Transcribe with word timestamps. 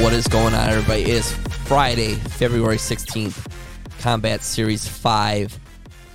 What 0.00 0.14
is 0.14 0.26
going 0.26 0.54
on, 0.54 0.70
everybody? 0.70 1.02
It 1.02 1.08
is 1.08 1.32
Friday, 1.66 2.14
February 2.14 2.78
16th, 2.78 3.46
Combat 4.00 4.42
Series 4.42 4.88
5, 4.88 5.58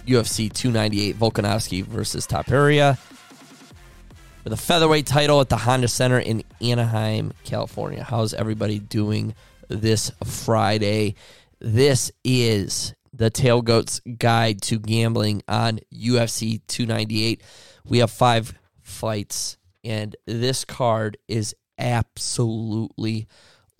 UFC 0.07 0.51
298, 0.51 1.15
Volkanovski 1.19 1.83
versus 1.85 2.25
Topuria 2.25 2.97
for 2.97 4.49
the 4.49 4.57
featherweight 4.57 5.05
title 5.05 5.39
at 5.39 5.49
the 5.49 5.57
Honda 5.57 5.87
Center 5.87 6.17
in 6.17 6.43
Anaheim, 6.61 7.31
California. 7.43 8.03
How's 8.03 8.33
everybody 8.33 8.79
doing 8.79 9.35
this 9.67 10.11
Friday? 10.23 11.13
This 11.59 12.11
is 12.23 12.95
the 13.13 13.29
Tailgoats 13.29 14.01
Guide 14.17 14.63
to 14.63 14.79
Gambling 14.79 15.43
on 15.47 15.79
UFC 15.93 16.59
298. 16.67 17.39
We 17.85 17.99
have 17.99 18.09
five 18.09 18.57
fights, 18.81 19.57
and 19.83 20.15
this 20.25 20.65
card 20.65 21.17
is 21.27 21.55
absolutely 21.77 23.27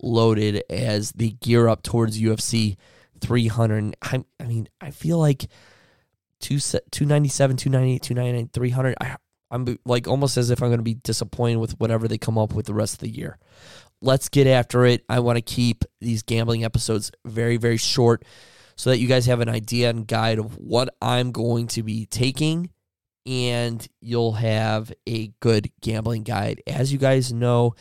loaded 0.02 0.62
as 0.70 1.12
they 1.12 1.30
gear 1.30 1.68
up 1.68 1.82
towards 1.82 2.20
UFC 2.20 2.76
300. 3.20 3.96
I, 4.02 4.24
I 4.40 4.44
mean, 4.44 4.68
I 4.80 4.90
feel 4.90 5.18
like 5.18 5.46
two, 6.40 6.58
297, 6.58 7.56
298, 7.56 8.02
299, 8.02 8.50
300. 8.52 8.94
I, 9.00 9.16
I'm 9.50 9.78
like 9.84 10.08
almost 10.08 10.36
as 10.36 10.50
if 10.50 10.62
I'm 10.62 10.68
going 10.68 10.78
to 10.78 10.84
be 10.84 10.94
disappointed 10.94 11.58
with 11.58 11.78
whatever 11.78 12.08
they 12.08 12.18
come 12.18 12.38
up 12.38 12.52
with 12.52 12.66
the 12.66 12.74
rest 12.74 12.94
of 12.94 13.00
the 13.00 13.10
year. 13.10 13.38
Let's 14.02 14.28
get 14.28 14.46
after 14.46 14.84
it. 14.84 15.04
I 15.08 15.20
want 15.20 15.36
to 15.36 15.42
keep 15.42 15.84
these 16.00 16.22
gambling 16.22 16.64
episodes 16.64 17.10
very, 17.24 17.56
very 17.56 17.78
short 17.78 18.24
so 18.76 18.90
that 18.90 18.98
you 18.98 19.08
guys 19.08 19.26
have 19.26 19.40
an 19.40 19.48
idea 19.48 19.88
and 19.88 20.06
guide 20.06 20.38
of 20.38 20.56
what 20.58 20.94
I'm 21.00 21.32
going 21.32 21.68
to 21.68 21.82
be 21.82 22.06
taking 22.06 22.70
and 23.24 23.86
you'll 24.00 24.32
have 24.32 24.92
a 25.06 25.28
good 25.40 25.70
gambling 25.80 26.22
guide. 26.22 26.62
As 26.66 26.92
you 26.92 26.98
guys 26.98 27.32
know, 27.32 27.74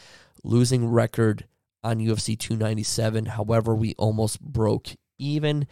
losing 0.44 0.88
record 0.88 1.46
on 1.86 2.00
UFC 2.00 2.38
297. 2.38 3.28
However, 3.28 3.76
we 3.76 3.94
almost 3.98 4.42
broke 4.42 4.90
even. 5.20 5.68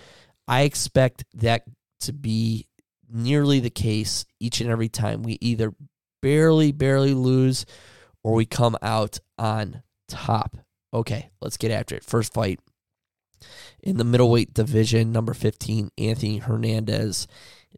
I 0.48 0.62
expect 0.62 1.26
that 1.34 1.64
to 2.02 2.14
be 2.14 2.68
nearly 3.12 3.60
the 3.60 3.70
case 3.70 4.26
each 4.40 4.62
and 4.62 4.70
every 4.70 4.90
time. 4.90 5.24
We 5.24 5.38
either 5.42 5.74
barely, 6.22 6.72
barely 6.72 7.14
lose 7.14 7.66
or 8.24 8.34
we 8.34 8.46
come 8.46 8.78
out 8.82 9.20
on 9.38 9.82
top. 10.08 10.58
Okay, 10.94 11.32
let's 11.42 11.58
get 11.58 11.72
after 11.72 11.96
it. 11.96 12.04
First 12.04 12.34
fight 12.34 12.60
in 13.82 13.98
the 13.98 14.04
middleweight 14.04 14.54
division, 14.54 15.12
number 15.12 15.34
15, 15.34 15.90
Anthony 15.98 16.38
Hernandez 16.38 17.28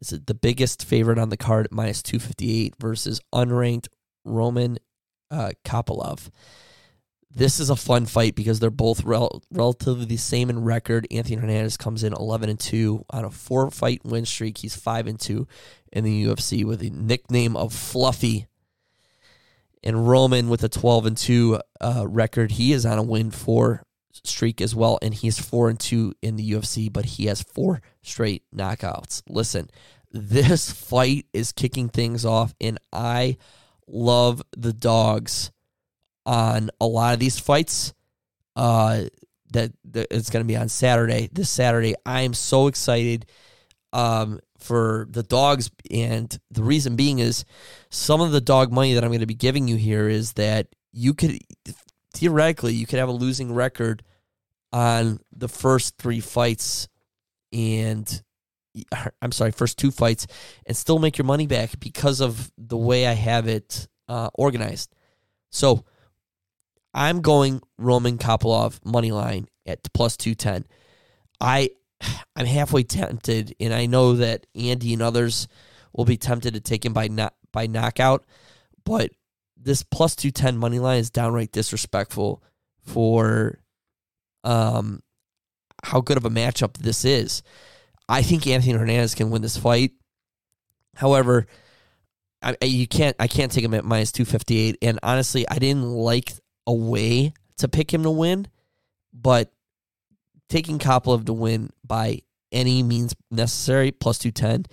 is 0.00 0.10
the 0.10 0.34
biggest 0.34 0.84
favorite 0.84 1.18
on 1.18 1.30
the 1.30 1.36
card 1.36 1.66
at 1.66 1.72
minus 1.72 2.02
258 2.02 2.74
versus 2.78 3.20
unranked 3.34 3.88
Roman 4.24 4.78
uh. 5.30 5.50
This 7.36 7.60
is 7.60 7.68
a 7.68 7.76
fun 7.76 8.06
fight 8.06 8.34
because 8.34 8.60
they're 8.60 8.70
both 8.70 9.04
rel- 9.04 9.42
relatively 9.50 10.06
the 10.06 10.16
same 10.16 10.48
in 10.48 10.64
record. 10.64 11.06
Anthony 11.10 11.36
Hernandez 11.36 11.76
comes 11.76 12.02
in 12.02 12.14
11 12.14 12.48
and 12.48 12.58
2 12.58 13.04
on 13.10 13.26
a 13.26 13.30
four 13.30 13.70
fight 13.70 14.00
win 14.06 14.24
streak. 14.24 14.56
He's 14.56 14.74
5 14.74 15.06
and 15.06 15.20
2 15.20 15.46
in 15.92 16.04
the 16.04 16.24
UFC 16.24 16.64
with 16.64 16.80
the 16.80 16.88
nickname 16.88 17.54
of 17.54 17.74
Fluffy. 17.74 18.46
And 19.84 20.08
Roman 20.08 20.48
with 20.48 20.64
a 20.64 20.70
12 20.70 21.04
and 21.04 21.16
2 21.16 21.60
uh, 21.82 22.06
record. 22.08 22.52
He 22.52 22.72
is 22.72 22.86
on 22.86 22.96
a 22.96 23.02
win 23.02 23.30
four 23.30 23.82
streak 24.24 24.62
as 24.62 24.74
well, 24.74 24.98
and 25.02 25.12
he's 25.12 25.38
4 25.38 25.68
and 25.68 25.78
2 25.78 26.14
in 26.22 26.36
the 26.36 26.52
UFC, 26.52 26.90
but 26.90 27.04
he 27.04 27.26
has 27.26 27.42
four 27.42 27.82
straight 28.02 28.44
knockouts. 28.52 29.22
Listen, 29.28 29.68
this 30.10 30.72
fight 30.72 31.26
is 31.34 31.52
kicking 31.52 31.90
things 31.90 32.24
off, 32.24 32.54
and 32.62 32.78
I 32.94 33.36
love 33.86 34.42
the 34.56 34.72
dogs 34.72 35.52
on 36.26 36.70
a 36.80 36.86
lot 36.86 37.14
of 37.14 37.20
these 37.20 37.38
fights. 37.38 37.94
Uh, 38.54 39.04
that, 39.52 39.72
that 39.92 40.08
it's 40.10 40.30
going 40.30 40.44
to 40.44 40.48
be 40.48 40.56
on 40.56 40.68
Saturday. 40.68 41.28
This 41.32 41.48
Saturday, 41.48 41.94
I 42.04 42.22
am 42.22 42.34
so 42.34 42.66
excited 42.66 43.26
um, 43.92 44.40
for 44.58 45.06
the 45.10 45.22
dogs, 45.22 45.70
and 45.90 46.36
the 46.50 46.62
reason 46.62 46.96
being 46.96 47.20
is 47.20 47.44
some 47.88 48.20
of 48.20 48.32
the 48.32 48.40
dog 48.40 48.72
money 48.72 48.94
that 48.94 49.04
I'm 49.04 49.10
going 49.10 49.20
to 49.20 49.26
be 49.26 49.34
giving 49.34 49.68
you 49.68 49.76
here 49.76 50.08
is 50.08 50.34
that 50.34 50.68
you 50.92 51.14
could 51.14 51.38
theoretically 52.12 52.74
you 52.74 52.86
could 52.86 52.98
have 52.98 53.08
a 53.08 53.12
losing 53.12 53.52
record 53.52 54.02
on 54.72 55.20
the 55.34 55.48
first 55.48 55.96
three 55.96 56.20
fights, 56.20 56.88
and 57.52 58.22
I'm 59.22 59.32
sorry, 59.32 59.52
first 59.52 59.78
two 59.78 59.90
fights, 59.90 60.26
and 60.66 60.76
still 60.76 60.98
make 60.98 61.18
your 61.18 61.24
money 61.24 61.46
back 61.46 61.78
because 61.80 62.20
of 62.20 62.50
the 62.58 62.76
way 62.76 63.06
I 63.06 63.12
have 63.12 63.48
it 63.48 63.88
uh, 64.08 64.30
organized. 64.34 64.94
So 65.50 65.84
I'm 66.96 67.20
going 67.20 67.60
Roman 67.76 68.16
Kopylov 68.16 68.84
money 68.84 69.12
line 69.12 69.48
at 69.66 69.80
plus 69.92 70.16
210. 70.16 70.64
I 71.40 71.70
I'm 72.34 72.46
halfway 72.46 72.82
tempted 72.82 73.54
and 73.60 73.72
I 73.72 73.84
know 73.84 74.14
that 74.14 74.46
Andy 74.54 74.94
and 74.94 75.02
others 75.02 75.46
will 75.92 76.06
be 76.06 76.16
tempted 76.16 76.54
to 76.54 76.60
take 76.60 76.84
him 76.84 76.94
by 76.94 77.08
not 77.08 77.34
by 77.52 77.66
knockout, 77.66 78.24
but 78.84 79.10
this 79.56 79.82
plus 79.82 80.16
210 80.16 80.56
money 80.56 80.78
line 80.78 80.98
is 80.98 81.10
downright 81.10 81.52
disrespectful 81.52 82.42
for 82.80 83.58
um 84.42 85.02
how 85.84 86.00
good 86.00 86.16
of 86.16 86.24
a 86.24 86.30
matchup 86.30 86.78
this 86.78 87.04
is. 87.04 87.42
I 88.08 88.22
think 88.22 88.46
Anthony 88.46 88.72
Hernandez 88.72 89.14
can 89.14 89.30
win 89.30 89.42
this 89.42 89.58
fight. 89.58 89.92
However, 90.94 91.46
I, 92.42 92.56
you 92.62 92.86
can't 92.86 93.16
I 93.18 93.26
can't 93.28 93.52
take 93.52 93.64
him 93.64 93.74
at 93.74 93.84
minus 93.84 94.12
258 94.12 94.78
and 94.80 94.98
honestly, 95.02 95.46
I 95.46 95.58
didn't 95.58 95.84
like 95.84 96.32
a 96.66 96.72
way 96.72 97.32
to 97.58 97.68
pick 97.68 97.92
him 97.92 98.02
to 98.02 98.10
win, 98.10 98.48
but 99.12 99.52
taking 100.48 100.78
Kopylov 100.78 101.26
to 101.26 101.32
win 101.32 101.70
by 101.84 102.20
any 102.52 102.82
means 102.82 103.14
necessary, 103.30 103.92
plus 103.92 104.18
210, 104.18 104.66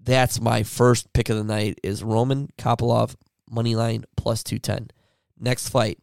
that's 0.00 0.40
my 0.40 0.62
first 0.62 1.12
pick 1.12 1.28
of 1.28 1.36
the 1.36 1.44
night 1.44 1.78
is 1.82 2.02
Roman 2.02 2.48
Kopylov, 2.58 3.14
money 3.50 3.74
line, 3.74 4.04
plus 4.16 4.42
210. 4.42 4.90
Next 5.38 5.68
fight. 5.68 5.98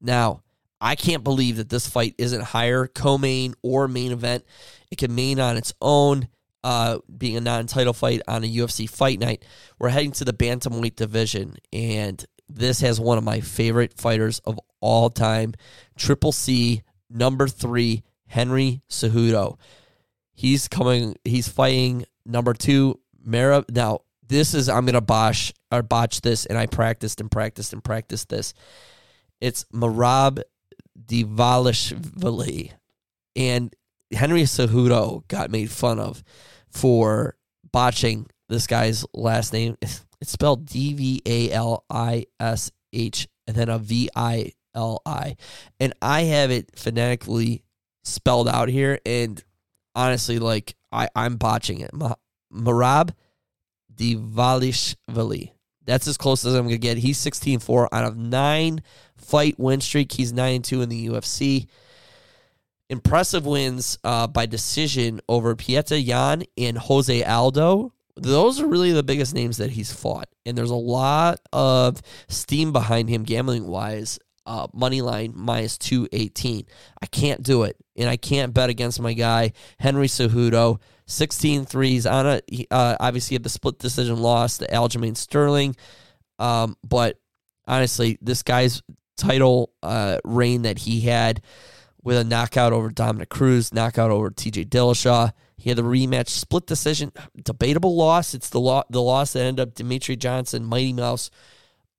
Now, 0.00 0.42
I 0.80 0.94
can't 0.94 1.24
believe 1.24 1.56
that 1.56 1.70
this 1.70 1.88
fight 1.88 2.14
isn't 2.18 2.42
higher, 2.42 2.86
co-main 2.86 3.54
or 3.62 3.88
main 3.88 4.12
event. 4.12 4.44
It 4.90 4.98
can 4.98 5.14
main 5.14 5.40
on 5.40 5.56
its 5.56 5.72
own, 5.80 6.28
uh, 6.62 6.98
being 7.16 7.36
a 7.36 7.40
non-title 7.40 7.94
fight 7.94 8.20
on 8.28 8.44
a 8.44 8.46
UFC 8.46 8.88
fight 8.88 9.18
night. 9.18 9.44
We're 9.78 9.88
heading 9.88 10.12
to 10.12 10.24
the 10.24 10.32
bantamweight 10.32 10.96
division, 10.96 11.56
and 11.72 12.24
this 12.48 12.80
has 12.80 13.00
one 13.00 13.18
of 13.18 13.24
my 13.24 13.40
favorite 13.40 13.94
fighters 13.94 14.38
of 14.40 14.58
all 14.80 15.10
time, 15.10 15.54
Triple 15.96 16.32
C, 16.32 16.82
number 17.10 17.48
three, 17.48 18.02
Henry 18.26 18.82
Cejudo. 18.88 19.58
He's 20.32 20.68
coming. 20.68 21.16
He's 21.24 21.48
fighting 21.48 22.04
number 22.24 22.54
two, 22.54 23.00
Mara. 23.24 23.64
Now 23.70 24.00
this 24.26 24.54
is 24.54 24.68
I'm 24.68 24.86
gonna 24.86 25.00
botch 25.00 25.52
or 25.72 25.82
botch 25.82 26.20
this, 26.20 26.46
and 26.46 26.56
I 26.56 26.66
practiced 26.66 27.20
and 27.20 27.30
practiced 27.30 27.72
and 27.72 27.82
practiced 27.82 28.28
this. 28.28 28.54
It's 29.40 29.64
Merab 29.72 30.42
Dvalishvili, 31.06 32.72
and 33.34 33.74
Henry 34.12 34.42
Cejudo 34.42 35.26
got 35.28 35.50
made 35.50 35.70
fun 35.70 35.98
of 35.98 36.22
for 36.70 37.36
botching 37.72 38.28
this 38.48 38.66
guy's 38.66 39.04
last 39.12 39.52
name. 39.52 39.76
It's 40.20 40.32
spelled 40.32 40.66
D 40.66 40.94
V 40.94 41.22
A 41.26 41.52
L 41.52 41.84
I 41.88 42.26
S 42.40 42.70
H 42.92 43.28
and 43.46 43.56
then 43.56 43.68
a 43.68 43.78
V 43.78 44.10
I 44.14 44.52
L 44.74 45.00
I. 45.06 45.36
And 45.80 45.92
I 46.02 46.22
have 46.22 46.50
it 46.50 46.78
phonetically 46.78 47.62
spelled 48.04 48.48
out 48.48 48.68
here. 48.68 48.98
And 49.06 49.42
honestly, 49.94 50.38
like, 50.38 50.74
I, 50.90 51.08
I'm 51.14 51.36
botching 51.36 51.80
it. 51.80 51.90
Marab 52.52 53.12
Divalishvili. 53.94 55.52
That's 55.84 56.06
as 56.06 56.18
close 56.18 56.44
as 56.44 56.54
I'm 56.54 56.64
going 56.64 56.74
to 56.74 56.78
get. 56.78 56.98
He's 56.98 57.18
16 57.18 57.60
4 57.60 57.94
out 57.94 58.04
of 58.04 58.16
nine 58.16 58.82
fight 59.16 59.58
win 59.58 59.80
streak. 59.80 60.12
He's 60.12 60.32
9 60.32 60.62
2 60.62 60.82
in 60.82 60.88
the 60.88 61.08
UFC. 61.08 61.66
Impressive 62.90 63.44
wins 63.44 63.98
uh, 64.04 64.26
by 64.26 64.46
decision 64.46 65.20
over 65.28 65.54
Petr 65.54 66.02
Yan 66.02 66.44
and 66.56 66.78
Jose 66.78 67.22
Aldo 67.22 67.92
those 68.22 68.60
are 68.60 68.66
really 68.66 68.92
the 68.92 69.02
biggest 69.02 69.34
names 69.34 69.58
that 69.58 69.70
he's 69.70 69.92
fought. 69.92 70.28
And 70.46 70.56
there's 70.56 70.70
a 70.70 70.74
lot 70.74 71.40
of 71.52 72.00
steam 72.28 72.72
behind 72.72 73.08
him 73.08 73.24
gambling 73.24 73.66
wise. 73.66 74.18
Uh, 74.46 74.66
money 74.72 75.02
line 75.02 75.32
minus 75.36 75.76
218. 75.76 76.64
I 77.02 77.06
can't 77.06 77.42
do 77.42 77.64
it. 77.64 77.76
And 77.96 78.08
I 78.08 78.16
can't 78.16 78.54
bet 78.54 78.70
against 78.70 78.98
my 78.98 79.12
guy, 79.12 79.52
Henry 79.78 80.06
Cejudo. 80.06 80.80
16 81.06 81.64
threes 81.64 82.06
on 82.06 82.26
it. 82.26 82.66
Uh, 82.70 82.96
obviously, 83.00 83.34
had 83.34 83.42
the 83.42 83.48
split 83.48 83.78
decision 83.78 84.18
loss 84.18 84.58
to 84.58 84.66
Aljamain 84.66 85.16
Sterling. 85.16 85.74
Um, 86.38 86.76
but 86.86 87.18
honestly, 87.66 88.18
this 88.20 88.42
guy's 88.42 88.82
title 89.16 89.72
uh, 89.82 90.18
reign 90.24 90.62
that 90.62 90.78
he 90.78 91.00
had 91.00 91.42
with 92.02 92.16
a 92.16 92.24
knockout 92.24 92.72
over 92.72 92.90
Dominick 92.90 93.28
Cruz, 93.28 93.74
knockout 93.74 94.10
over 94.10 94.30
TJ 94.30 94.68
Dillashaw, 94.68 95.32
he 95.58 95.70
had 95.70 95.76
the 95.76 95.82
rematch 95.82 96.28
split 96.28 96.66
decision, 96.66 97.12
debatable 97.44 97.96
loss. 97.96 98.32
It's 98.32 98.48
the 98.48 98.60
lo- 98.60 98.84
the 98.88 99.02
loss 99.02 99.32
that 99.32 99.40
ended 99.40 99.60
up 99.68 99.74
Dimitri 99.74 100.16
Johnson, 100.16 100.64
Mighty 100.64 100.92
Mouse, 100.92 101.30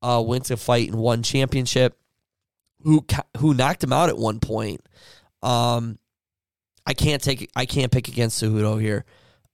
uh, 0.01 0.23
went 0.25 0.45
to 0.45 0.57
fight 0.57 0.87
and 0.87 0.97
won 0.97 1.21
championship. 1.23 1.97
who 2.83 3.05
who 3.37 3.53
knocked 3.53 3.83
him 3.83 3.91
out 3.91 4.07
at 4.07 4.17
one 4.17 4.39
point. 4.39 4.81
Um, 5.43 5.99
I 6.85 6.93
can't 6.93 7.21
take 7.21 7.49
I 7.55 7.65
can't 7.65 7.91
pick 7.91 8.07
against 8.07 8.41
Cejudo 8.41 8.81
here. 8.81 9.03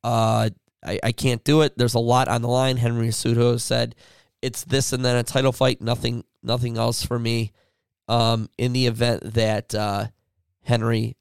Uh, 0.04 0.52
I, 0.84 1.00
I 1.02 1.12
can't 1.12 1.44
do 1.44 1.62
it. 1.62 1.76
There's 1.76 1.96
a 1.96 2.00
lot 2.00 2.28
on 2.28 2.44
the 2.44 2.48
line. 2.48 2.78
Henry 2.78 3.08
Cejudo 3.08 3.60
said 3.60 3.96
it's 4.44 4.64
this 4.64 4.94
and 4.94 5.04
then 5.04 5.16
a 5.16 5.24
title 5.24 5.52
fight. 5.52 5.82
Nothing 5.82 6.24
nothing 6.44 6.78
else 6.78 7.04
for 7.04 7.18
me. 7.18 7.52
Um, 8.08 8.50
in 8.60 8.74
the 8.74 8.86
event 8.86 9.34
that 9.34 9.74
uh, 9.74 10.08
Henry 10.62 11.18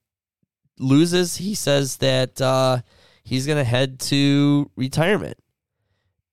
loses, 0.79 1.37
he 1.37 1.55
says 1.55 1.97
that 1.99 2.41
uh, 2.41 2.81
he's 3.23 3.47
going 3.47 3.59
to 3.59 3.65
head 3.65 4.00
to 4.00 4.71
retirement, 4.76 5.38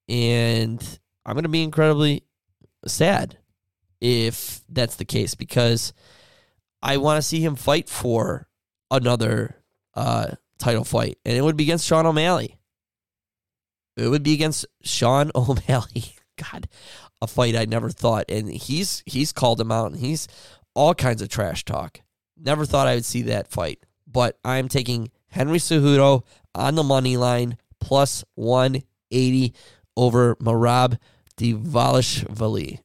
and 0.08 1.00
I'm 1.26 1.34
going 1.34 1.44
to 1.44 1.50
be 1.50 1.64
incredibly 1.64 2.24
sad 2.86 3.38
if 4.00 4.62
that's 4.68 4.96
the 4.96 5.06
case 5.06 5.36
because 5.36 5.94
I 6.82 6.98
want 6.98 7.18
to 7.18 7.28
see 7.28 7.40
him 7.42 7.56
fight 7.56 7.88
for 7.88 8.48
another 8.90 9.56
uh, 9.94 10.32
title 10.58 10.84
fight, 10.84 11.18
and 11.26 11.38
it 11.38 11.42
would 11.42 11.58
be 11.58 11.64
against 11.64 11.86
Sean 11.86 12.06
O'Malley. 12.06 12.58
It 13.98 14.08
would 14.08 14.24
be 14.24 14.34
against 14.34 14.66
Sean 14.84 15.32
O'Malley. 15.36 16.16
God, 16.38 16.68
a 17.22 17.28
fight 17.28 17.56
I 17.56 17.66
never 17.66 17.90
thought, 17.90 18.26
and 18.30 18.52
he's 18.52 19.04
he's 19.06 19.32
called 19.32 19.62
him 19.62 19.72
out, 19.72 19.92
and 19.92 20.00
he's 20.00 20.28
all 20.74 20.96
kinds 20.96 21.22
of 21.22 21.30
trash 21.30 21.66
talk. 21.66 22.02
Never 22.38 22.66
thought 22.66 22.88
I 22.88 22.96
would 22.96 23.06
see 23.06 23.24
that 23.24 23.50
fight, 23.50 23.84
but 24.12 24.38
I'm 24.44 24.68
taking 24.68 25.12
Henry 25.30 25.60
Cejudo 25.60 26.24
on 26.54 26.75
the 26.75 26.84
money 26.84 27.18
line 27.18 27.58
plus 27.80 28.24
180 28.36 29.54
over 29.96 30.36
Merab 30.36 30.98
Dvalishvili. 31.38 32.80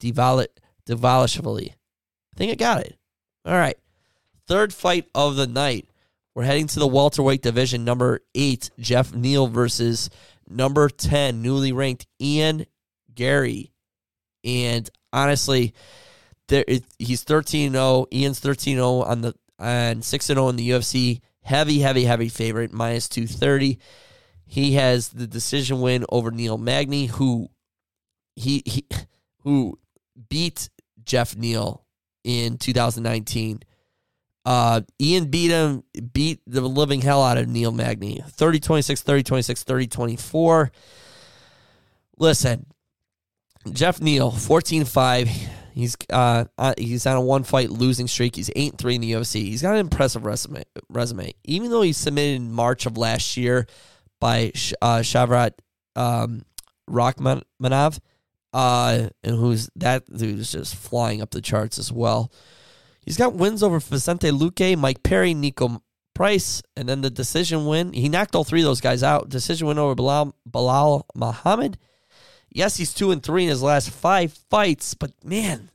Dival- 0.00 0.46
Dvalishvili. 0.86 1.70
I 1.70 2.36
think 2.36 2.52
I 2.52 2.54
got 2.54 2.82
it. 2.82 2.96
All 3.44 3.54
right. 3.54 3.78
Third 4.46 4.72
fight 4.72 5.08
of 5.14 5.36
the 5.36 5.46
night. 5.46 5.88
We're 6.34 6.44
heading 6.44 6.66
to 6.68 6.78
the 6.78 6.86
welterweight 6.86 7.42
division. 7.42 7.84
Number 7.84 8.20
eight, 8.34 8.70
Geoff 8.78 9.14
Neal 9.14 9.46
versus 9.46 10.10
number 10.48 10.88
10, 10.88 11.40
newly 11.40 11.72
ranked 11.72 12.06
Ian 12.20 12.66
Garry. 13.14 13.72
And 14.44 14.88
honestly, 15.12 15.74
there 16.48 16.64
it, 16.68 16.84
he's 16.98 17.22
13 17.22 17.72
0. 17.72 18.06
Ian's 18.12 18.38
13 18.38 18.76
0 18.76 19.02
on 19.02 19.22
the 19.22 19.34
and 19.58 20.04
6 20.04 20.26
0 20.26 20.48
in 20.48 20.56
the 20.56 20.70
UFC. 20.70 21.20
Heavy, 21.42 21.78
heavy, 21.78 22.04
heavy 22.04 22.28
favorite, 22.28 22.72
minus 22.72 23.08
230. 23.08 23.78
He 24.44 24.74
has 24.74 25.10
the 25.10 25.26
decision 25.26 25.80
win 25.80 26.04
over 26.08 26.30
Neil 26.30 26.58
Magny, 26.58 27.06
who 27.06 27.48
he, 28.34 28.62
he 28.66 28.86
who 29.42 29.78
beat 30.28 30.68
Geoff 31.04 31.36
Neal 31.36 31.84
in 32.24 32.58
2019. 32.58 33.60
Uh, 34.44 34.80
Ian 35.00 35.26
beat 35.26 35.50
him, 35.50 35.82
beat 36.12 36.40
the 36.46 36.60
living 36.60 37.00
hell 37.00 37.22
out 37.22 37.38
of 37.38 37.48
Neil 37.48 37.72
Magny. 37.72 38.22
30 38.28 38.60
26, 38.60 39.02
30 39.02 39.22
26, 39.24 39.64
30 39.64 39.86
24. 39.88 40.72
Listen, 42.18 42.66
Geoff 43.72 44.00
Neal, 44.00 44.30
14 44.30 44.84
5. 44.84 45.30
He's 45.76 45.94
uh, 46.10 46.46
uh, 46.56 46.72
he's 46.78 47.04
on 47.04 47.18
a 47.18 47.20
one 47.20 47.44
fight 47.44 47.68
losing 47.68 48.08
streak. 48.08 48.34
He's 48.34 48.50
eight 48.56 48.78
three 48.78 48.94
in 48.94 49.02
the 49.02 49.12
UFC. 49.12 49.42
He's 49.42 49.60
got 49.60 49.74
an 49.74 49.80
impressive 49.80 50.24
resume. 50.24 50.62
Resume, 50.88 51.34
even 51.44 51.70
though 51.70 51.82
he 51.82 51.92
submitted 51.92 52.36
in 52.36 52.50
March 52.50 52.86
of 52.86 52.96
last 52.96 53.36
year 53.36 53.66
by 54.18 54.52
uh, 54.80 55.00
Shavkat 55.00 55.52
um, 55.94 56.46
Rakhmonov, 56.88 57.98
uh, 58.54 59.08
and 59.22 59.36
who's 59.36 59.68
that 59.76 60.06
dude's 60.10 60.50
just 60.50 60.74
flying 60.74 61.20
up 61.20 61.30
the 61.30 61.42
charts 61.42 61.78
as 61.78 61.92
well. 61.92 62.32
He's 63.02 63.18
got 63.18 63.34
wins 63.34 63.62
over 63.62 63.78
Vicente 63.78 64.30
Luque, 64.30 64.78
Mike 64.78 65.02
Perry, 65.02 65.34
Niko 65.34 65.82
Price, 66.14 66.62
and 66.74 66.88
then 66.88 67.02
the 67.02 67.10
decision 67.10 67.66
win. 67.66 67.92
He 67.92 68.08
knocked 68.08 68.34
all 68.34 68.44
three 68.44 68.62
of 68.62 68.66
those 68.66 68.80
guys 68.80 69.02
out. 69.02 69.28
Decision 69.28 69.66
win 69.66 69.78
over 69.78 69.94
Belal, 69.94 70.32
Belal 70.50 71.02
Muhammad 71.14 71.76
Yes, 72.56 72.78
he's 72.78 72.94
two 72.94 73.10
and 73.10 73.22
three 73.22 73.42
in 73.42 73.50
his 73.50 73.62
last 73.62 73.90
five 73.90 74.32
fights, 74.32 74.94
but 74.94 75.12
man, 75.22 75.68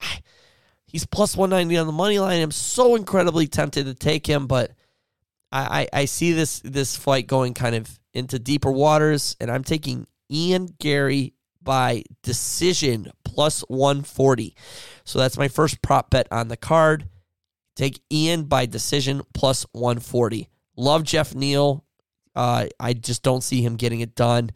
he's 0.84 1.06
plus 1.06 1.36
190 1.36 1.78
on 1.78 1.86
the 1.86 1.92
money 1.92 2.18
line. 2.18 2.42
I'm 2.42 2.50
so 2.50 2.96
incredibly 2.96 3.46
tempted 3.46 3.86
to 3.86 3.94
take 3.94 4.26
him, 4.26 4.48
but 4.48 4.72
I, 5.52 5.86
I, 5.92 6.00
I 6.00 6.04
see 6.06 6.32
this 6.32 6.58
this 6.64 6.96
fight 6.96 7.28
going 7.28 7.54
kind 7.54 7.76
of 7.76 8.00
into 8.12 8.40
deeper 8.40 8.72
waters, 8.72 9.36
and 9.38 9.48
I'm 9.48 9.62
taking 9.62 10.08
Ian 10.28 10.74
Garry 10.80 11.34
by 11.62 12.02
decision 12.24 13.12
plus 13.22 13.60
140. 13.68 14.56
So 15.04 15.20
that's 15.20 15.38
my 15.38 15.46
first 15.46 15.82
prop 15.82 16.10
bet 16.10 16.26
on 16.32 16.48
the 16.48 16.56
card. 16.56 17.08
Take 17.76 18.02
Ian 18.12 18.46
by 18.46 18.66
decision 18.66 19.22
plus 19.34 19.66
140. 19.70 20.48
Love 20.76 21.04
Geoff 21.04 21.32
Neal. 21.32 21.84
Uh, 22.34 22.66
I 22.80 22.92
just 22.94 23.22
don't 23.22 23.44
see 23.44 23.62
him 23.62 23.76
getting 23.76 24.00
it 24.00 24.16
done. 24.16 24.50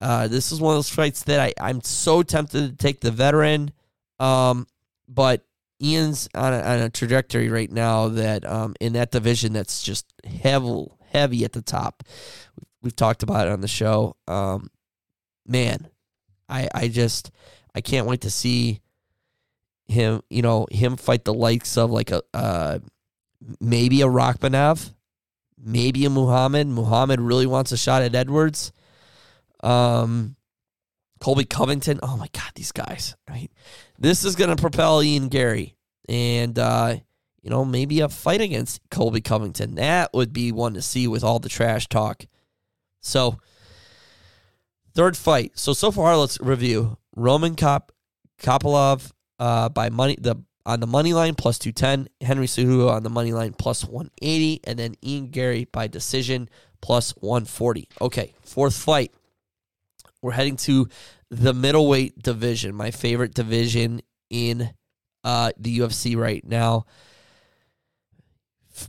Uh, 0.00 0.28
this 0.28 0.52
is 0.52 0.60
one 0.60 0.72
of 0.72 0.78
those 0.78 0.90
fights 0.90 1.22
that 1.24 1.40
I, 1.40 1.54
I'm 1.60 1.80
so 1.80 2.22
tempted 2.22 2.70
to 2.70 2.76
take 2.76 3.00
the 3.00 3.10
veteran, 3.10 3.72
um, 4.18 4.66
but 5.08 5.44
Ian's 5.82 6.28
on 6.34 6.52
a, 6.52 6.60
on 6.60 6.80
a 6.80 6.90
trajectory 6.90 7.48
right 7.48 7.70
now 7.70 8.08
that 8.08 8.44
um, 8.44 8.74
in 8.80 8.94
that 8.94 9.10
division 9.10 9.52
that's 9.52 9.82
just 9.82 10.06
heavy, 10.24 10.86
heavy 11.10 11.44
at 11.44 11.52
the 11.52 11.62
top. 11.62 12.02
We've 12.82 12.94
talked 12.94 13.22
about 13.22 13.46
it 13.46 13.52
on 13.52 13.60
the 13.60 13.68
show. 13.68 14.16
Um, 14.28 14.70
man, 15.46 15.88
I 16.48 16.68
I 16.74 16.88
just 16.88 17.30
I 17.74 17.80
can't 17.80 18.06
wait 18.06 18.22
to 18.22 18.30
see 18.30 18.80
him. 19.86 20.22
You 20.28 20.42
know 20.42 20.66
him 20.70 20.96
fight 20.96 21.24
the 21.24 21.34
likes 21.34 21.76
of 21.78 21.90
like 21.90 22.10
a 22.10 22.22
uh, 22.34 22.78
maybe 23.60 24.02
a 24.02 24.06
Rakhmonov, 24.06 24.92
maybe 25.58 26.04
a 26.04 26.10
Muhammad. 26.10 26.66
Muhammad 26.66 27.20
really 27.20 27.46
wants 27.46 27.72
a 27.72 27.76
shot 27.76 28.02
at 28.02 28.14
Edwards. 28.14 28.72
Um, 29.64 30.36
Colby 31.20 31.44
Covington. 31.44 32.00
Oh 32.02 32.16
my 32.16 32.28
God, 32.32 32.50
these 32.54 32.72
guys, 32.72 33.16
right? 33.28 33.50
This 33.98 34.24
is 34.24 34.36
going 34.36 34.54
to 34.54 34.60
propel 34.60 35.02
Ian 35.02 35.28
Garry, 35.28 35.76
And, 36.08 36.58
uh, 36.58 36.96
you 37.42 37.50
know, 37.50 37.64
maybe 37.64 38.00
a 38.00 38.08
fight 38.08 38.40
against 38.40 38.80
Colby 38.90 39.20
Covington. 39.20 39.74
That 39.76 40.12
would 40.14 40.32
be 40.32 40.52
one 40.52 40.74
to 40.74 40.82
see 40.82 41.08
with 41.08 41.24
all 41.24 41.38
the 41.38 41.48
trash 41.48 41.88
talk. 41.88 42.24
So, 43.00 43.38
third 44.94 45.16
fight. 45.16 45.52
So, 45.58 45.72
so 45.72 45.90
far, 45.90 46.16
let's 46.16 46.40
review 46.40 46.98
Roman 47.16 47.54
Kop, 47.54 47.90
Kopylov 48.40 49.12
uh, 49.38 49.68
by 49.68 49.90
money, 49.90 50.16
the 50.18 50.36
on 50.66 50.80
the 50.80 50.86
money 50.86 51.12
line 51.12 51.34
plus 51.34 51.58
210, 51.58 52.08
Henry 52.26 52.46
Cejudo 52.46 52.90
on 52.90 53.02
the 53.02 53.10
money 53.10 53.32
line 53.32 53.52
plus 53.52 53.84
180, 53.84 54.60
and 54.64 54.78
then 54.78 54.94
Ian 55.04 55.28
Garry 55.28 55.66
by 55.70 55.86
decision 55.86 56.48
plus 56.80 57.10
140. 57.20 57.88
Okay, 58.00 58.32
fourth 58.42 58.76
fight. 58.76 59.12
We're 60.24 60.32
heading 60.32 60.56
to 60.56 60.88
the 61.30 61.52
middleweight 61.52 62.22
division, 62.22 62.74
my 62.74 62.90
favorite 62.92 63.34
division 63.34 64.00
in 64.30 64.70
uh, 65.22 65.52
the 65.58 65.80
UFC 65.80 66.16
right 66.16 66.42
now. 66.42 66.86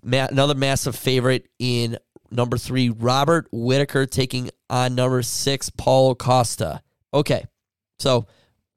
Ma- 0.01 0.27
another 0.31 0.55
massive 0.55 0.95
favorite 0.95 1.49
in 1.59 1.97
number 2.31 2.57
three, 2.57 2.87
Robert 2.87 3.49
Whittaker 3.51 4.05
taking 4.05 4.49
on 4.69 4.95
number 4.95 5.21
six, 5.21 5.69
Paulo 5.69 6.15
Costa. 6.15 6.81
Okay, 7.13 7.43
so 7.99 8.27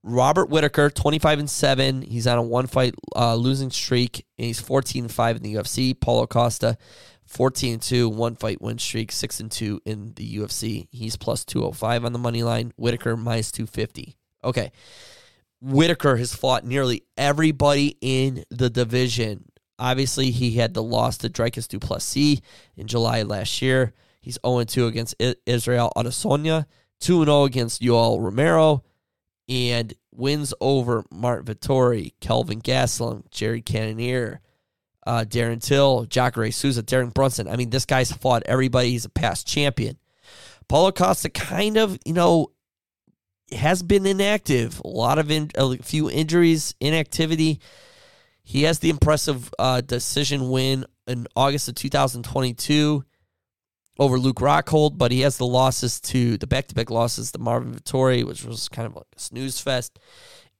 Robert 0.02 0.49
Whittaker, 0.49 0.90
25 0.90 1.38
and 1.40 1.50
7. 1.50 2.02
He's 2.02 2.26
on 2.26 2.38
a 2.38 2.43
one 2.43 2.67
fight 2.67 2.95
uh, 3.17 3.35
losing 3.35 3.71
streak, 3.71 4.25
and 4.38 4.47
he's 4.47 4.61
14 4.61 5.05
and 5.05 5.12
5 5.12 5.37
in 5.37 5.43
the 5.43 5.55
UFC. 5.55 5.99
Paulo 5.99 6.26
Costa, 6.26 6.76
14 7.26 7.75
and 7.75 7.83
2, 7.83 8.09
one 8.09 8.37
fight 8.37 8.62
win 8.62 8.78
streak, 8.78 9.12
6 9.12 9.40
and 9.40 9.50
2 9.50 9.81
in 9.85 10.12
the 10.14 10.37
UFC. 10.38 10.88
He's 10.90 11.17
plus 11.17 11.45
205 11.45 12.05
on 12.05 12.12
the 12.12 12.19
money 12.19 12.43
line. 12.43 12.73
Whittaker 12.76 13.17
minus 13.17 13.50
250. 13.50 14.17
Okay. 14.45 14.73
Whittaker 15.61 16.17
has 16.17 16.35
fought 16.35 16.64
nearly 16.64 17.02
everybody 17.17 17.97
in 18.00 18.45
the 18.50 18.71
division. 18.71 19.45
Obviously, 19.78 20.31
he 20.31 20.52
had 20.52 20.75
the 20.75 20.83
loss 20.83 21.19
to 21.19 21.28
Dricus 21.28 21.69
Du 21.69 21.78
Plessis 21.78 22.40
in 22.76 22.87
July 22.87 23.23
last 23.23 23.61
year. 23.61 23.93
He's 24.21 24.38
0 24.45 24.64
2 24.64 24.87
against 24.87 25.14
Israel 25.47 25.93
Adesanya, 25.97 26.67
2 27.00 27.25
0 27.25 27.45
against 27.45 27.83
Yoel 27.83 28.21
Romero, 28.23 28.85
and 29.49 29.95
wins 30.12 30.52
over 30.61 31.05
Marvin 31.11 31.55
Vettori, 31.55 32.12
Kelvin 32.21 32.61
Gastelum, 32.61 33.28
Jerry 33.31 33.62
Cannonier, 33.62 34.40
uh, 35.07 35.25
Darren 35.26 35.62
Till, 35.62 36.05
Jacare 36.05 36.50
Souza, 36.50 36.83
Darren 36.83 37.14
Brunson. 37.14 37.49
I 37.49 37.57
mean, 37.57 37.71
this 37.71 37.87
guy's 37.87 38.12
fought 38.12 38.43
everybody. 38.47 38.90
He's 38.90 39.07
a 39.07 39.11
past 39.11 39.47
champion. 39.47 39.97
Paulo 40.69 40.93
Costa 40.93 41.31
kind 41.31 41.78
of, 41.78 41.99
you 42.05 42.12
know, 42.12 42.52
has 43.52 43.83
been 43.83 44.05
inactive. 44.05 44.81
A 44.85 44.88
lot 44.88 45.19
of 45.19 45.31
in, 45.31 45.50
a 45.55 45.78
few 45.78 46.11
injuries, 46.11 46.75
inactivity. 46.81 47.61
He 48.43 48.64
has 48.64 48.81
the 48.81 48.90
impressive 48.90 49.52
uh, 49.59 49.81
decision 49.81 50.50
win 50.50 50.85
in 51.07 51.26
August 51.35 51.69
of 51.69 51.75
2022 51.76 53.05
over 53.99 54.19
Luke 54.19 54.37
Rockhold, 54.37 54.97
but 54.97 55.11
he 55.11 55.21
has 55.23 55.38
the 55.38 55.47
losses 55.47 56.00
to 56.00 56.38
the 56.38 56.47
back-to-back 56.47 56.90
losses 56.90 57.33
to 57.33 57.38
Marvin 57.38 57.75
Vettori, 57.75 58.25
which 58.25 58.45
was 58.45 58.69
kind 58.69 58.87
of 58.87 58.95
like 58.95 59.07
a 59.17 59.21
snooze 59.21 59.61
fest, 59.61 59.99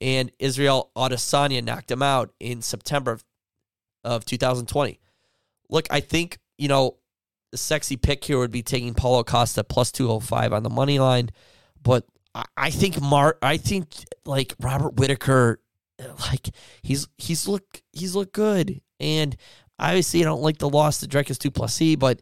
and 0.01 0.31
Israel 0.39 0.91
Adesanya 0.97 1.63
knocked 1.63 1.91
him 1.91 2.03
out 2.03 2.33
in 2.41 2.63
September 2.63 3.13
of, 3.13 3.25
of 4.05 4.25
2020. 4.25 5.01
Look, 5.71 5.87
I 5.91 6.01
think, 6.01 6.39
you 6.57 6.69
know, 6.69 6.97
the 7.53 7.59
sexy 7.59 7.97
pick 7.97 8.25
here 8.25 8.39
would 8.39 8.51
be 8.51 8.63
taking 8.63 8.95
Paulo 8.95 9.23
Costa 9.25 9.65
plus 9.65 9.93
205 9.93 10.53
on 10.53 10.63
the 10.63 10.71
money 10.71 10.99
line, 10.99 11.31
but 11.83 12.05
I, 12.57 12.71
think 12.71 13.01
Mark 13.01 13.39
I 13.43 13.57
think 13.57 13.89
like 14.25 14.55
Robert 14.61 14.95
Whittaker 14.95 15.61
like 16.21 16.51
he's 16.83 17.09
he's 17.17 17.49
look 17.49 17.83
he's 17.93 18.15
looked 18.15 18.33
good. 18.33 18.81
And 19.01 19.37
obviously 19.79 20.21
I 20.21 20.25
don't 20.25 20.43
like 20.43 20.59
the 20.59 20.69
loss 20.69 21.01
to 21.01 21.09
Dricus 21.09 21.39
Du 21.39 21.51
Plessis, 21.51 21.97
but 21.97 22.21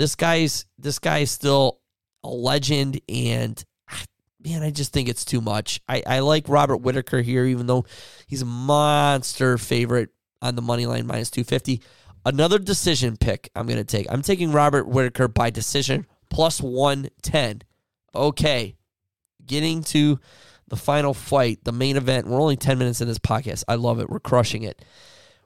this 0.00 0.14
guy's 0.14 0.64
this 0.78 0.98
guy 0.98 1.18
is 1.18 1.30
still 1.30 1.78
a 2.24 2.28
legend 2.28 2.98
and 3.06 3.62
man, 4.42 4.62
I 4.62 4.70
just 4.70 4.94
think 4.94 5.10
it's 5.10 5.26
too 5.26 5.42
much. 5.42 5.78
I, 5.86 6.02
I 6.06 6.18
like 6.20 6.48
Robert 6.48 6.78
Whittaker 6.78 7.20
here, 7.20 7.44
even 7.44 7.66
though 7.66 7.84
he's 8.26 8.40
a 8.40 8.46
monster 8.46 9.58
favorite 9.58 10.08
on 10.40 10.54
the 10.56 10.62
money 10.62 10.86
line 10.86 11.06
minus 11.06 11.30
250. 11.30 11.82
Another 12.24 12.58
decision 12.58 13.18
pick 13.18 13.50
I'm 13.54 13.66
going 13.66 13.76
to 13.76 13.84
take. 13.84 14.06
I'm 14.08 14.22
taking 14.22 14.52
Robert 14.52 14.88
Whittaker 14.88 15.28
by 15.28 15.50
decision 15.50 16.06
plus 16.30 16.62
110. 16.62 17.60
Okay. 18.14 18.76
Getting 19.44 19.82
to 19.84 20.18
the 20.68 20.76
final 20.76 21.12
fight, 21.12 21.58
the 21.64 21.72
main 21.72 21.98
event. 21.98 22.26
We're 22.26 22.40
only 22.40 22.56
10 22.56 22.78
minutes 22.78 23.02
in 23.02 23.08
this 23.08 23.18
podcast. 23.18 23.64
I 23.68 23.74
love 23.74 24.00
it. 24.00 24.08
We're 24.08 24.18
crushing 24.18 24.62
it. 24.62 24.82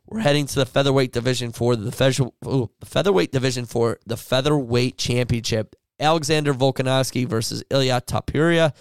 We're 0.06 0.20
heading 0.20 0.46
to 0.46 0.54
the 0.56 0.66
featherweight 0.66 1.12
division 1.12 1.52
for 1.52 1.76
the, 1.76 1.90
the 1.90 2.86
featherweight 2.86 3.32
division 3.32 3.64
for 3.64 3.98
the 4.06 4.16
featherweight 4.16 4.98
championship 4.98 5.76
Alexander 5.98 6.52
Volkanovski 6.52 7.26
versus 7.26 7.64
Ilya 7.70 8.02
Topuria. 8.06 8.74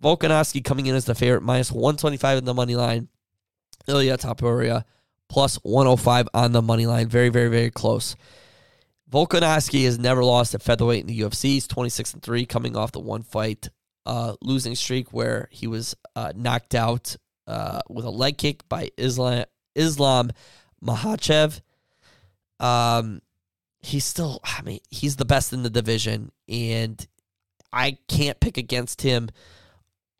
Volkanovski 0.00 0.62
coming 0.62 0.86
in 0.86 0.94
as 0.94 1.04
the 1.04 1.14
favorite, 1.14 1.42
minus 1.42 1.70
125 1.70 2.38
in 2.38 2.44
the 2.44 2.54
money 2.54 2.76
line. 2.76 3.08
Ilya 3.86 4.18
Topuria 4.18 4.84
plus 5.28 5.56
105 5.62 6.28
on 6.34 6.52
the 6.52 6.62
money 6.62 6.86
line. 6.86 7.08
Very, 7.08 7.28
very, 7.30 7.48
very 7.48 7.70
close. 7.70 8.16
Volkanovski 9.10 9.84
has 9.84 9.98
never 9.98 10.24
lost 10.24 10.54
at 10.54 10.62
featherweight 10.62 11.02
in 11.02 11.06
the 11.06 11.20
UFC. 11.20 11.44
He's 11.44 11.66
26 11.66 12.14
and 12.14 12.22
3 12.22 12.46
coming 12.46 12.76
off 12.76 12.92
the 12.92 13.00
one 13.00 13.22
fight 13.22 13.70
uh, 14.04 14.34
losing 14.42 14.74
streak 14.74 15.12
where 15.12 15.48
he 15.50 15.66
was 15.66 15.94
uh, 16.16 16.32
knocked 16.34 16.74
out 16.74 17.16
uh, 17.46 17.80
with 17.88 18.04
a 18.04 18.10
leg 18.10 18.38
kick 18.38 18.68
by 18.68 18.90
Islam 18.96 19.44
Islam 19.74 20.30
Makhachev. 20.84 21.60
Um, 22.60 23.22
he's 23.80 24.04
still, 24.04 24.40
I 24.44 24.62
mean, 24.62 24.80
he's 24.90 25.16
the 25.16 25.24
best 25.24 25.52
in 25.52 25.62
the 25.62 25.70
division, 25.70 26.30
and 26.48 27.04
I 27.72 27.98
can't 28.08 28.40
pick 28.40 28.56
against 28.56 29.02
him 29.02 29.28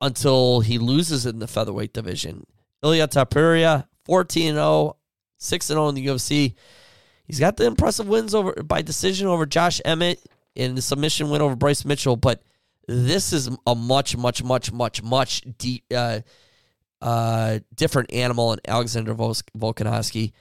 until 0.00 0.60
he 0.60 0.78
loses 0.78 1.26
in 1.26 1.38
the 1.38 1.46
featherweight 1.46 1.92
division. 1.92 2.44
Ilya 2.82 3.08
Topuria, 3.08 3.86
14 4.04 4.54
0, 4.54 4.96
6 5.38 5.66
0 5.66 5.88
in 5.88 5.94
the 5.94 6.06
UFC. 6.06 6.54
He's 7.24 7.38
got 7.38 7.56
the 7.56 7.66
impressive 7.66 8.08
wins 8.08 8.34
over 8.34 8.52
by 8.64 8.82
decision 8.82 9.28
over 9.28 9.46
Josh 9.46 9.80
Emmett 9.84 10.20
and 10.56 10.76
the 10.76 10.82
submission 10.82 11.30
win 11.30 11.40
over 11.40 11.56
Bryce 11.56 11.84
Mitchell, 11.84 12.16
but 12.16 12.42
this 12.88 13.32
is 13.32 13.48
a 13.66 13.74
much, 13.74 14.16
much, 14.16 14.42
much, 14.42 14.72
much, 14.72 15.02
much 15.02 15.42
deep, 15.56 15.84
uh, 15.94 16.20
uh, 17.02 17.58
different 17.74 18.12
animal 18.12 18.52
in 18.52 18.60
Alexander 18.66 19.14
Volkanovski. 19.14 20.32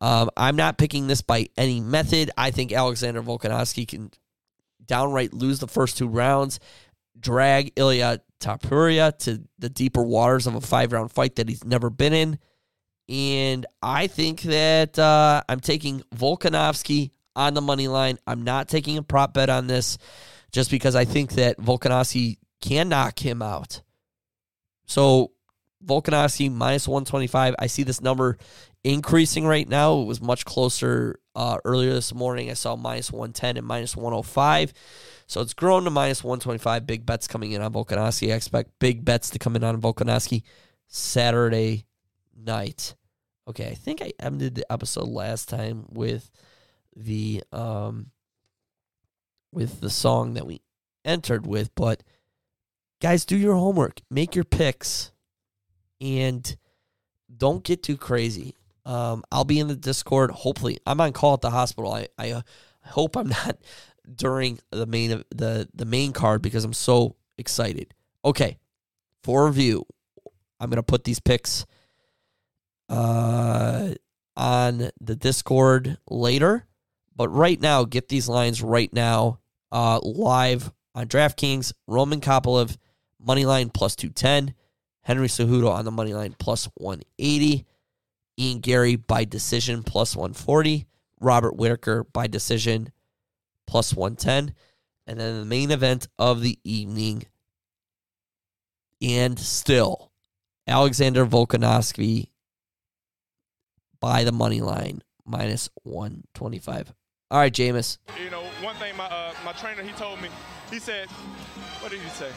Um, 0.00 0.30
I'm 0.36 0.56
not 0.56 0.78
picking 0.78 1.06
this 1.06 1.20
by 1.20 1.48
any 1.56 1.80
method. 1.80 2.30
I 2.36 2.50
think 2.50 2.72
Alexander 2.72 3.22
Volkanovski 3.22 3.86
can 3.86 4.10
downright 4.84 5.34
lose 5.34 5.58
the 5.58 5.68
first 5.68 5.98
two 5.98 6.08
rounds, 6.08 6.58
drag 7.18 7.72
Ilya 7.76 8.22
Topuria 8.40 9.16
to 9.20 9.42
the 9.58 9.68
deeper 9.68 10.02
waters 10.02 10.46
of 10.46 10.54
a 10.54 10.60
five 10.60 10.92
round 10.92 11.12
fight 11.12 11.36
that 11.36 11.48
he's 11.48 11.64
never 11.64 11.90
been 11.90 12.12
in. 12.12 12.38
And 13.08 13.66
I 13.82 14.06
think 14.06 14.42
that 14.42 14.98
uh, 14.98 15.42
I'm 15.48 15.60
taking 15.60 16.02
Volkanovski 16.14 17.10
on 17.36 17.54
the 17.54 17.60
money 17.60 17.88
line. 17.88 18.18
I'm 18.26 18.42
not 18.42 18.68
taking 18.68 18.96
a 18.96 19.02
prop 19.02 19.34
bet 19.34 19.50
on 19.50 19.66
this 19.66 19.98
just 20.50 20.70
because 20.70 20.96
I 20.96 21.04
think 21.04 21.32
that 21.32 21.58
Volkanovski 21.58 22.38
can 22.60 22.88
knock 22.88 23.18
him 23.18 23.42
out. 23.42 23.82
So 24.86 25.32
Volkanovski 25.84 26.50
minus 26.50 26.88
125. 26.88 27.54
I 27.58 27.66
see 27.66 27.82
this 27.82 28.00
number 28.00 28.38
increasing 28.84 29.46
right 29.46 29.68
now. 29.68 30.00
It 30.00 30.06
was 30.06 30.20
much 30.20 30.44
closer 30.44 31.18
uh, 31.34 31.58
earlier 31.64 31.92
this 31.92 32.14
morning. 32.14 32.50
I 32.50 32.54
saw 32.54 32.76
minus 32.76 33.12
110 33.12 33.56
and 33.56 33.66
minus 33.66 33.96
105. 33.96 34.72
So 35.26 35.40
it's 35.40 35.54
grown 35.54 35.84
to 35.84 35.90
minus 35.90 36.22
125. 36.22 36.86
Big 36.86 37.04
bets 37.04 37.26
coming 37.26 37.52
in 37.52 37.62
on 37.62 37.72
Volkanovski. 37.72 38.32
I 38.32 38.36
expect 38.36 38.70
big 38.78 39.04
bets 39.04 39.30
to 39.30 39.38
come 39.38 39.56
in 39.56 39.64
on 39.64 39.80
Volkanovski 39.80 40.42
Saturday 40.86 41.84
night. 42.36 42.94
Okay, 43.48 43.68
I 43.68 43.74
think 43.74 44.02
I 44.02 44.12
ended 44.20 44.54
the 44.54 44.70
episode 44.72 45.08
last 45.08 45.48
time 45.48 45.86
with 45.88 46.30
the 46.96 47.42
um 47.52 48.10
with 49.52 49.80
the 49.80 49.90
song 49.90 50.34
that 50.34 50.46
we 50.46 50.60
entered 51.04 51.46
with, 51.46 51.74
but 51.74 52.02
guys, 53.00 53.24
do 53.24 53.36
your 53.36 53.54
homework, 53.54 54.00
make 54.10 54.34
your 54.34 54.44
picks, 54.44 55.12
and 56.00 56.56
don't 57.34 57.64
get 57.64 57.82
too 57.82 57.96
crazy. 57.96 58.54
Um, 58.84 59.24
I'll 59.32 59.44
be 59.44 59.58
in 59.58 59.68
the 59.68 59.76
Discord. 59.76 60.30
Hopefully, 60.30 60.78
I'm 60.86 61.00
on 61.00 61.12
call 61.12 61.34
at 61.34 61.40
the 61.40 61.50
hospital. 61.50 61.92
I 61.92 62.08
I, 62.18 62.30
uh, 62.30 62.42
hope 62.84 63.16
I'm 63.16 63.28
not 63.46 63.58
during 64.14 64.60
the 64.70 64.86
main 64.86 65.24
the 65.30 65.68
the 65.74 65.84
main 65.84 66.12
card 66.12 66.42
because 66.42 66.64
I'm 66.64 66.72
so 66.72 67.16
excited. 67.36 67.94
Okay, 68.24 68.58
for 69.22 69.46
review, 69.46 69.86
I'm 70.60 70.70
gonna 70.70 70.82
put 70.82 71.04
these 71.04 71.20
picks 71.20 71.66
uh 72.88 73.94
on 74.36 74.90
the 75.00 75.16
Discord 75.16 75.98
later, 76.08 76.66
but 77.14 77.28
right 77.30 77.60
now, 77.60 77.84
get 77.84 78.08
these 78.08 78.28
lines 78.28 78.62
right 78.62 78.92
now 78.92 79.40
uh 79.72 79.98
live 80.02 80.72
on 80.94 81.08
DraftKings. 81.08 81.72
Roman 81.88 82.20
Kopylov 82.20 82.76
money 83.20 83.44
line 83.44 83.70
plus 83.70 83.96
two 83.96 84.10
ten. 84.10 84.54
Henry 85.06 85.28
Cejudo 85.28 85.70
on 85.70 85.84
the 85.84 85.92
money 85.92 86.12
line 86.14 86.34
plus 86.36 86.68
one 86.74 87.00
eighty. 87.20 87.64
Ian 88.36 88.58
Garry 88.58 88.96
by 88.96 89.24
decision 89.24 89.84
plus 89.84 90.16
140. 90.16 90.84
Robert 91.20 91.56
Whittaker 91.56 92.04
by 92.04 92.26
decision 92.26 92.90
plus 93.68 93.94
110. 93.94 94.52
And 95.06 95.20
then 95.20 95.38
the 95.38 95.44
main 95.44 95.70
event 95.70 96.08
of 96.18 96.42
the 96.42 96.58
evening. 96.64 97.22
And 99.00 99.38
still, 99.38 100.10
Alexander 100.66 101.24
Volkanovski 101.24 102.30
by 104.00 104.24
the 104.24 104.32
money 104.32 104.60
line 104.60 105.02
minus 105.24 105.70
125. 105.84 106.92
All 107.30 107.38
right, 107.38 107.52
Jameis. 107.52 107.98
You 108.22 108.30
know, 108.30 108.42
one 108.60 108.74
thing 108.76 108.96
my 108.96 109.06
uh, 109.06 109.32
my 109.44 109.52
trainer 109.52 109.82
he 109.82 109.92
told 109.92 110.20
me, 110.20 110.30
he 110.68 110.80
said, 110.80 111.08
what 111.80 111.92
did 111.92 112.00
he 112.00 112.08
say? 112.10 112.30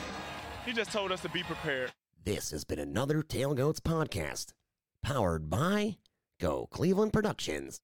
He 0.65 0.71
just 0.71 0.91
told 0.91 1.11
us 1.11 1.21
to 1.21 1.29
be 1.29 1.41
prepared. 1.41 1.91
This 2.25 2.51
has 2.51 2.65
been 2.65 2.79
another 2.79 3.21
Tailgoats 3.21 3.79
podcast 3.79 4.47
powered 5.01 5.49
by 5.49 5.97
Go 6.39 6.67
Cleveland 6.69 7.13
Productions. 7.13 7.79